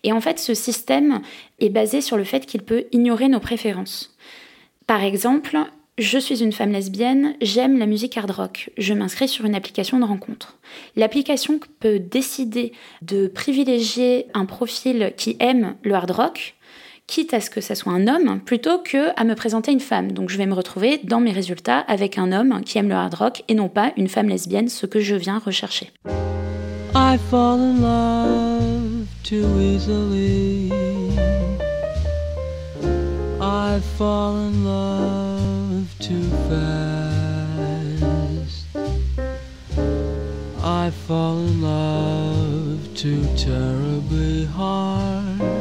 Et 0.04 0.12
en 0.12 0.20
fait, 0.20 0.38
ce 0.38 0.54
système 0.54 1.20
est 1.58 1.68
basé 1.68 2.00
sur 2.00 2.16
le 2.16 2.24
fait 2.24 2.46
qu'il 2.46 2.62
peut 2.62 2.84
ignorer 2.92 3.28
nos 3.28 3.40
préférences. 3.40 4.16
Par 4.86 5.02
exemple, 5.02 5.58
je 5.98 6.18
suis 6.18 6.42
une 6.42 6.52
femme 6.52 6.72
lesbienne, 6.72 7.36
j'aime 7.40 7.78
la 7.78 7.86
musique 7.86 8.18
hard 8.18 8.30
rock, 8.30 8.70
je 8.76 8.92
m'inscris 8.92 9.28
sur 9.28 9.46
une 9.46 9.54
application 9.54 9.98
de 9.98 10.04
rencontre. 10.04 10.58
L'application 10.94 11.58
peut 11.80 11.98
décider 11.98 12.72
de 13.00 13.28
privilégier 13.28 14.26
un 14.34 14.44
profil 14.44 15.14
qui 15.16 15.36
aime 15.40 15.74
le 15.82 15.94
hard 15.94 16.10
rock 16.10 16.55
quitte 17.06 17.34
à 17.34 17.40
ce 17.40 17.50
que 17.50 17.60
ça 17.60 17.74
soit 17.74 17.92
un 17.92 18.06
homme, 18.08 18.40
plutôt 18.40 18.78
que 18.78 19.10
à 19.18 19.24
me 19.24 19.34
présenter 19.34 19.72
une 19.72 19.80
femme. 19.80 20.12
Donc 20.12 20.28
je 20.28 20.38
vais 20.38 20.46
me 20.46 20.54
retrouver 20.54 21.00
dans 21.04 21.20
mes 21.20 21.32
résultats 21.32 21.78
avec 21.88 22.18
un 22.18 22.32
homme 22.32 22.62
qui 22.64 22.78
aime 22.78 22.88
le 22.88 22.94
hard 22.94 23.14
rock 23.14 23.44
et 23.48 23.54
non 23.54 23.68
pas 23.68 23.92
une 23.96 24.08
femme 24.08 24.28
lesbienne, 24.28 24.68
ce 24.68 24.86
que 24.86 25.00
je 25.00 25.14
viens 25.14 25.38
rechercher. 25.38 25.92
I 26.94 27.18
fall 27.30 27.60
in 27.60 27.80
love 27.82 29.06
too 29.22 29.60
easily. 29.60 30.72
I 33.40 33.80
fall 33.98 34.36
in 34.36 34.64
love 34.64 35.86
too 36.00 36.22
fast. 36.48 37.06
I 40.64 40.90
fall 41.06 41.38
in 41.38 41.62
love 41.62 42.94
too 42.94 43.22
terribly 43.36 44.46
hard. 44.46 45.55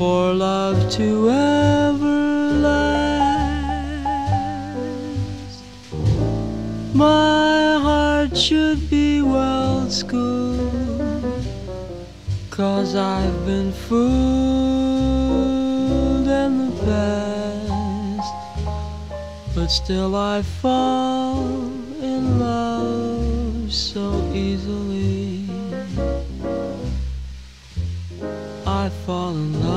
For 0.00 0.32
love 0.32 0.90
to 0.90 1.28
ever 1.28 2.52
last. 2.66 3.52
My 6.94 7.78
heart 7.82 8.34
should 8.34 8.88
be 8.88 9.20
well 9.20 9.90
schooled, 9.90 11.44
cause 12.48 12.94
I've 12.96 13.44
been 13.44 13.72
fooled 13.72 14.08
in 16.44 16.52
the 16.64 16.72
past, 16.86 18.32
but 19.54 19.66
still 19.66 20.16
I 20.16 20.40
fall 20.40 21.44
in 22.00 22.38
love 22.38 23.70
so 23.70 24.32
easily. 24.32 25.44
I 28.66 28.88
fall 29.04 29.36
in 29.36 29.69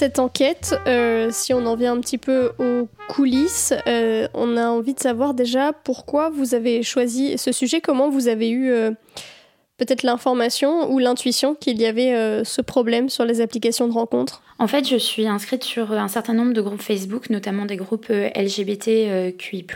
Cette 0.00 0.18
enquête, 0.18 0.74
euh, 0.86 1.28
si 1.30 1.52
on 1.52 1.66
en 1.66 1.76
vient 1.76 1.92
un 1.92 2.00
petit 2.00 2.16
peu 2.16 2.52
aux 2.58 2.88
coulisses, 3.08 3.74
euh, 3.86 4.28
on 4.32 4.56
a 4.56 4.68
envie 4.68 4.94
de 4.94 5.00
savoir 5.00 5.34
déjà 5.34 5.72
pourquoi 5.72 6.30
vous 6.30 6.54
avez 6.54 6.82
choisi 6.82 7.36
ce 7.36 7.52
sujet, 7.52 7.82
comment 7.82 8.08
vous 8.08 8.28
avez 8.28 8.48
eu 8.48 8.70
euh, 8.70 8.92
peut-être 9.80 10.02
l'information 10.02 10.92
ou 10.92 10.98
l'intuition 10.98 11.54
qu'il 11.54 11.80
y 11.80 11.86
avait 11.86 12.44
ce 12.44 12.60
problème 12.60 13.08
sur 13.08 13.24
les 13.24 13.40
applications 13.40 13.88
de 13.88 13.94
rencontres? 13.94 14.42
En 14.58 14.66
fait, 14.66 14.86
je 14.86 14.96
suis 14.96 15.26
inscrite 15.26 15.64
sur 15.64 15.92
un 15.92 16.08
certain 16.08 16.34
nombre 16.34 16.52
de 16.52 16.60
groupes 16.60 16.82
Facebook, 16.82 17.30
notamment 17.30 17.64
des 17.64 17.76
groupes 17.76 18.08
LGBTQI+. 18.10 19.66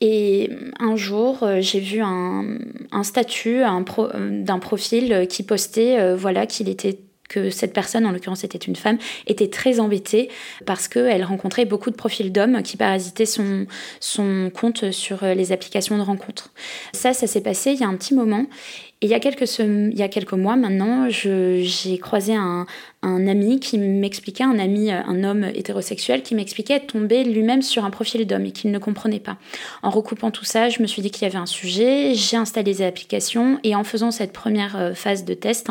Et 0.00 0.50
un 0.80 0.96
jour, 0.96 1.48
j'ai 1.60 1.78
vu 1.78 2.00
un, 2.02 2.58
statut 3.04 3.60
d'un 3.60 4.58
profil 4.58 5.26
qui 5.28 5.44
postait 5.44 6.14
voilà, 6.16 6.46
qu'il 6.46 6.68
était 6.68 6.98
que 7.28 7.50
cette 7.50 7.72
personne, 7.72 8.04
en 8.06 8.12
l'occurrence 8.12 8.40
c'était 8.40 8.58
une 8.58 8.76
femme, 8.76 8.98
était 9.26 9.48
très 9.48 9.80
embêtée 9.80 10.28
parce 10.66 10.88
qu'elle 10.88 11.24
rencontrait 11.24 11.64
beaucoup 11.64 11.90
de 11.90 11.96
profils 11.96 12.30
d'hommes 12.32 12.62
qui 12.62 12.76
parasitaient 12.76 13.26
son, 13.26 13.66
son 14.00 14.50
compte 14.52 14.90
sur 14.90 15.24
les 15.24 15.52
applications 15.52 15.96
de 15.96 16.02
rencontres. 16.02 16.52
Ça, 16.92 17.12
ça 17.12 17.26
s'est 17.26 17.40
passé 17.40 17.72
il 17.72 17.80
y 17.80 17.84
a 17.84 17.88
un 17.88 17.96
petit 17.96 18.14
moment. 18.14 18.46
Et 19.04 19.06
il 19.06 19.10
y 19.10 19.14
a 19.14 19.20
quelques, 19.20 19.58
il 19.58 19.98
y 19.98 20.02
a 20.02 20.08
quelques 20.08 20.32
mois 20.32 20.56
maintenant, 20.56 21.10
j'ai 21.10 21.98
croisé 21.98 22.34
un, 22.34 22.64
un 23.04 23.26
ami 23.26 23.60
qui 23.60 23.76
m'expliquait, 23.76 24.44
un 24.44 24.58
ami, 24.58 24.90
un 24.90 25.24
homme 25.24 25.44
hétérosexuel, 25.44 26.22
qui 26.22 26.34
m'expliquait 26.34 26.76
être 26.76 26.86
tombé 26.86 27.22
lui-même 27.22 27.60
sur 27.60 27.84
un 27.84 27.90
profil 27.90 28.26
d'homme 28.26 28.46
et 28.46 28.52
qu'il 28.52 28.70
ne 28.70 28.78
comprenait 28.78 29.20
pas. 29.20 29.36
En 29.82 29.90
recoupant 29.90 30.30
tout 30.30 30.46
ça, 30.46 30.70
je 30.70 30.80
me 30.80 30.86
suis 30.86 31.02
dit 31.02 31.10
qu'il 31.10 31.24
y 31.24 31.26
avait 31.26 31.36
un 31.36 31.44
sujet, 31.44 32.14
j'ai 32.14 32.38
installé 32.38 32.72
les 32.72 32.82
applications 32.82 33.60
et 33.62 33.74
en 33.74 33.84
faisant 33.84 34.10
cette 34.10 34.32
première 34.32 34.76
euh, 34.76 34.94
phase 34.94 35.26
de 35.26 35.34
test, 35.34 35.68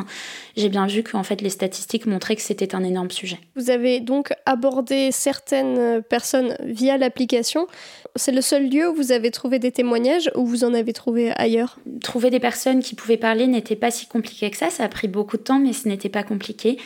j'ai 0.55 0.69
bien 0.69 0.85
vu 0.85 1.01
qu'en 1.01 1.23
fait 1.23 1.41
les 1.41 1.49
statistiques 1.49 2.05
montraient 2.05 2.35
que 2.35 2.41
c'était 2.43 2.75
un 2.75 2.83
énorme 2.83 3.09
sujet. 3.09 3.39
Vous 3.55 3.71
avez 3.71 3.99
donc 3.99 4.31
abordé 4.45 5.09
certaines 5.11 6.03
personnes 6.03 6.55
via 6.63 6.99
l'application. 6.99 7.65
C'est 8.15 8.31
le 8.31 8.41
seul 8.41 8.69
lieu 8.69 8.89
où 8.89 8.93
vous 8.93 9.11
avez 9.11 9.31
trouvé 9.31 9.57
des 9.57 9.71
témoignages 9.71 10.29
ou 10.35 10.45
vous 10.45 10.63
en 10.63 10.75
avez 10.75 10.93
trouvé 10.93 11.31
ailleurs? 11.35 11.79
Trouver 12.03 12.29
des 12.29 12.39
personnes 12.39 12.83
qui 12.83 12.93
pouvaient 12.93 13.17
parler 13.23 13.47
n'était 13.47 13.77
pas 13.77 13.89
si 13.89 14.05
compliqué 14.05 14.51
que 14.51 14.57
ça. 14.57 14.69
Ça 14.69 14.83
a 14.83 14.89
pris 14.89 15.07
beaucoup 15.07 15.37
de 15.37 15.43
temps, 15.43 15.59
mais 15.59 15.71
ce 15.71 15.87
n'était 15.87 16.09
pas 16.09 16.23
compliqué. 16.23 16.77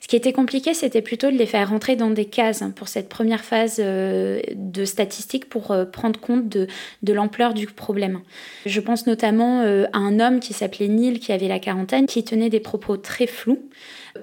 Ce 0.00 0.08
qui 0.08 0.16
était 0.16 0.32
compliqué, 0.32 0.72
c'était 0.72 1.02
plutôt 1.02 1.30
de 1.30 1.36
les 1.36 1.44
faire 1.44 1.68
rentrer 1.68 1.96
dans 1.96 2.08
des 2.08 2.24
cases 2.24 2.64
pour 2.74 2.88
cette 2.88 3.10
première 3.10 3.44
phase 3.44 3.76
de 3.76 4.84
statistiques 4.84 5.50
pour 5.50 5.76
prendre 5.92 6.18
compte 6.18 6.48
de, 6.48 6.66
de 7.02 7.12
l'ampleur 7.12 7.52
du 7.52 7.66
problème. 7.66 8.20
Je 8.64 8.80
pense 8.80 9.06
notamment 9.06 9.60
à 9.60 9.98
un 9.98 10.18
homme 10.18 10.40
qui 10.40 10.54
s'appelait 10.54 10.88
Neil, 10.88 11.20
qui 11.20 11.30
avait 11.30 11.46
la 11.46 11.60
quarantaine, 11.60 12.06
qui 12.06 12.24
tenait 12.24 12.50
des 12.50 12.58
propos 12.58 12.96
très 12.96 13.28
flous 13.28 13.60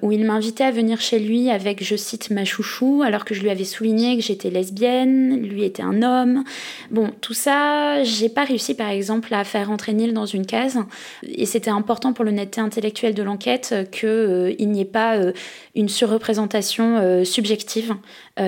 où 0.01 0.11
il 0.11 0.25
m'invitait 0.25 0.63
à 0.63 0.71
venir 0.71 1.01
chez 1.01 1.19
lui 1.19 1.49
avec, 1.49 1.83
je 1.83 1.95
cite, 1.95 2.29
ma 2.29 2.45
chouchou, 2.45 3.01
alors 3.03 3.25
que 3.25 3.33
je 3.33 3.41
lui 3.41 3.49
avais 3.49 3.63
souligné 3.63 4.15
que 4.15 4.23
j'étais 4.23 4.49
lesbienne, 4.49 5.41
lui 5.41 5.63
était 5.63 5.83
un 5.83 6.01
homme. 6.01 6.43
Bon, 6.91 7.09
tout 7.21 7.33
ça, 7.33 8.03
j'ai 8.03 8.29
pas 8.29 8.43
réussi 8.43 8.75
par 8.75 8.89
exemple 8.89 9.33
à 9.33 9.43
faire 9.43 9.67
rentrer 9.67 9.93
Neil 9.93 10.13
dans 10.13 10.25
une 10.25 10.45
case, 10.45 10.77
et 11.23 11.45
c'était 11.45 11.69
important 11.69 12.13
pour 12.13 12.25
l'honnêteté 12.25 12.61
intellectuelle 12.61 13.13
de 13.13 13.23
l'enquête 13.23 13.73
qu'il 13.91 14.09
euh, 14.09 14.55
n'y 14.59 14.81
ait 14.81 14.85
pas 14.85 15.17
euh, 15.17 15.31
une 15.75 15.89
surreprésentation 15.89 16.97
euh, 16.97 17.23
subjective 17.23 17.95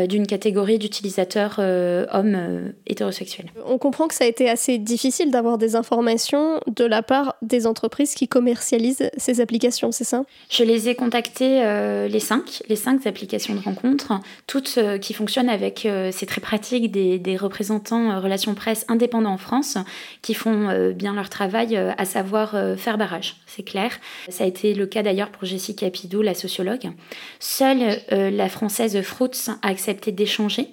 d'une 0.07 0.25
catégorie 0.25 0.79
d'utilisateurs 0.79 1.59
hommes 1.59 2.71
hétérosexuels. 2.87 3.47
On 3.65 3.77
comprend 3.77 4.07
que 4.07 4.13
ça 4.13 4.23
a 4.23 4.27
été 4.27 4.49
assez 4.49 4.77
difficile 4.77 5.31
d'avoir 5.31 5.57
des 5.57 5.75
informations 5.75 6.61
de 6.65 6.85
la 6.85 7.03
part 7.03 7.35
des 7.41 7.67
entreprises 7.67 8.15
qui 8.15 8.29
commercialisent 8.29 9.09
ces 9.17 9.41
applications, 9.41 9.91
c'est 9.91 10.05
ça? 10.05 10.23
Je 10.49 10.63
les 10.63 10.87
ai 10.87 10.95
euh, 11.41 12.07
les 12.07 12.19
cinq, 12.19 12.63
les 12.67 12.75
cinq 12.75 13.05
applications 13.07 13.55
de 13.55 13.59
rencontres, 13.59 14.13
toutes 14.47 14.75
euh, 14.77 14.97
qui 14.97 15.13
fonctionnent 15.13 15.49
avec, 15.49 15.85
euh, 15.85 16.09
c'est 16.11 16.25
très 16.25 16.41
pratique, 16.41 16.91
des, 16.91 17.37
représentants 17.37 18.19
relations 18.19 18.53
presse 18.53 18.85
indépendants 18.89 19.33
en 19.33 19.37
France 19.37 19.77
qui 20.21 20.33
font 20.33 20.91
bien 20.93 21.13
leur 21.13 21.29
travail, 21.29 21.77
à 21.77 22.03
savoir 22.03 22.55
faire 22.77 22.97
barrage, 22.97 23.37
c'est 23.47 23.63
clair. 23.63 23.91
Ça 24.27 24.43
a 24.43 24.47
été 24.47 24.73
le 24.73 24.85
cas 24.85 25.01
d'ailleurs 25.01 25.29
pour 25.29 25.45
Jessica 25.45 25.89
Pidou, 25.89 26.21
la 26.21 26.33
sociologue. 26.33 26.91
Seule 27.39 27.99
la 28.09 28.49
française 28.49 29.01
Fruits 29.01 29.49
a 29.61 29.67
accepté 29.69 30.11
d'échanger. 30.11 30.67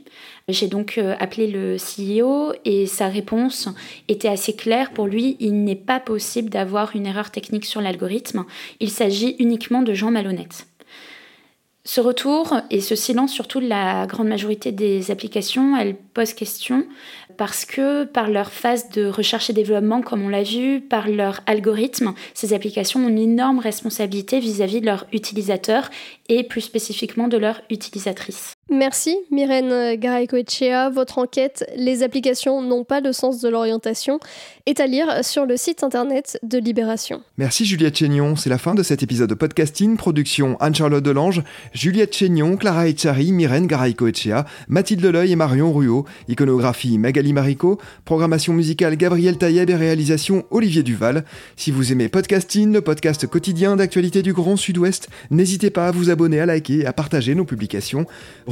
J'ai 0.48 0.66
donc 0.66 0.98
appelé 1.20 1.46
le 1.46 1.76
CEO 1.76 2.54
et 2.64 2.86
sa 2.86 3.08
réponse 3.08 3.68
était 4.08 4.28
assez 4.28 4.54
claire. 4.54 4.92
Pour 4.92 5.06
lui, 5.06 5.36
il 5.40 5.62
n'est 5.62 5.76
pas 5.76 6.00
possible 6.00 6.48
d'avoir 6.48 6.96
une 6.96 7.06
erreur 7.06 7.30
technique 7.30 7.66
sur 7.66 7.82
l'algorithme. 7.82 8.46
Il 8.80 8.90
s'agit 8.90 9.36
uniquement 9.38 9.82
de 9.82 9.92
gens 9.92 10.10
malhonnêtes. 10.10 10.66
Ce 11.84 12.00
retour 12.02 12.54
et 12.70 12.80
ce 12.80 12.94
silence, 12.94 13.32
surtout 13.32 13.60
de 13.60 13.66
la 13.66 14.06
grande 14.06 14.28
majorité 14.28 14.72
des 14.72 15.10
applications, 15.10 15.76
elles 15.76 15.96
posent 15.96 16.34
question 16.34 16.86
parce 17.38 17.64
que 17.64 18.04
par 18.04 18.28
leur 18.28 18.50
phase 18.50 18.90
de 18.90 19.06
recherche 19.06 19.48
et 19.48 19.54
développement, 19.54 20.02
comme 20.02 20.22
on 20.22 20.28
l'a 20.28 20.42
vu, 20.42 20.80
par 20.80 21.08
leur 21.08 21.40
algorithme, 21.46 22.12
ces 22.34 22.52
applications 22.52 23.00
ont 23.00 23.08
une 23.08 23.18
énorme 23.18 23.58
responsabilité 23.58 24.40
vis-à-vis 24.40 24.80
de 24.80 24.86
leurs 24.86 25.06
utilisateurs 25.12 25.88
et 26.28 26.42
plus 26.42 26.60
spécifiquement 26.60 27.28
de 27.28 27.38
leurs 27.38 27.62
utilisatrices. 27.70 28.57
Merci 28.70 29.16
Myrène 29.30 29.94
Garay-Coetchea. 29.94 30.90
Votre 30.90 31.18
enquête 31.18 31.64
Les 31.76 32.02
applications 32.02 32.60
n'ont 32.60 32.84
pas 32.84 33.00
le 33.00 33.12
sens 33.12 33.40
de 33.40 33.48
l'orientation 33.48 34.20
est 34.66 34.80
à 34.80 34.86
lire 34.86 35.24
sur 35.24 35.46
le 35.46 35.56
site 35.56 35.82
internet 35.82 36.38
de 36.42 36.58
Libération. 36.58 37.22
Merci 37.38 37.64
Juliette 37.64 37.96
Chénion. 37.96 38.36
C'est 38.36 38.50
la 38.50 38.58
fin 38.58 38.74
de 38.74 38.82
cet 38.82 39.02
épisode 39.02 39.30
de 39.30 39.34
podcasting. 39.34 39.96
Production 39.96 40.58
Anne-Charlotte 40.60 41.02
Delange, 41.02 41.42
Juliette 41.72 42.14
Chénion, 42.14 42.58
Clara 42.58 42.86
Echari, 42.86 43.32
Myrène 43.32 43.66
Garay-Coetchea, 43.66 44.44
Mathilde 44.68 45.02
Leleuil 45.02 45.32
et 45.32 45.36
Marion 45.36 45.72
Ruot. 45.72 46.04
Iconographie 46.28 46.98
Magali 46.98 47.32
Marico. 47.32 47.78
Programmation 48.04 48.52
musicale 48.52 48.96
Gabriel 48.96 49.38
Taïeb 49.38 49.70
et 49.70 49.74
réalisation 49.74 50.44
Olivier 50.50 50.82
Duval. 50.82 51.24
Si 51.56 51.70
vous 51.70 51.90
aimez 51.90 52.10
podcasting, 52.10 52.70
le 52.70 52.82
podcast 52.82 53.26
quotidien 53.26 53.76
d'actualité 53.76 54.20
du 54.20 54.34
Grand 54.34 54.56
Sud-Ouest, 54.56 55.08
n'hésitez 55.30 55.70
pas 55.70 55.88
à 55.88 55.90
vous 55.92 56.10
abonner, 56.10 56.40
à 56.40 56.46
liker 56.46 56.80
et 56.80 56.86
à 56.86 56.92
partager 56.92 57.34
nos 57.34 57.46
publications. 57.46 58.04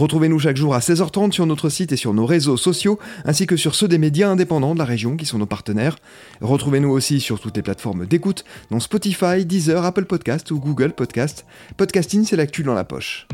Retrouvez-nous 0.06 0.38
chaque 0.38 0.56
jour 0.56 0.72
à 0.72 0.78
16h30 0.78 1.32
sur 1.32 1.46
notre 1.46 1.68
site 1.68 1.90
et 1.90 1.96
sur 1.96 2.14
nos 2.14 2.26
réseaux 2.26 2.56
sociaux, 2.56 3.00
ainsi 3.24 3.48
que 3.48 3.56
sur 3.56 3.74
ceux 3.74 3.88
des 3.88 3.98
médias 3.98 4.28
indépendants 4.28 4.72
de 4.72 4.78
la 4.78 4.84
région 4.84 5.16
qui 5.16 5.26
sont 5.26 5.38
nos 5.38 5.46
partenaires. 5.46 5.96
Retrouvez-nous 6.40 6.90
aussi 6.90 7.18
sur 7.18 7.40
toutes 7.40 7.56
les 7.56 7.62
plateformes 7.62 8.06
d'écoute, 8.06 8.44
dont 8.70 8.78
Spotify, 8.78 9.44
Deezer, 9.44 9.84
Apple 9.84 10.04
Podcast 10.04 10.52
ou 10.52 10.60
Google 10.60 10.92
Podcast. 10.92 11.44
Podcasting, 11.76 12.24
c'est 12.24 12.36
l'actu 12.36 12.62
dans 12.62 12.74
la 12.74 12.84
poche. 12.84 13.26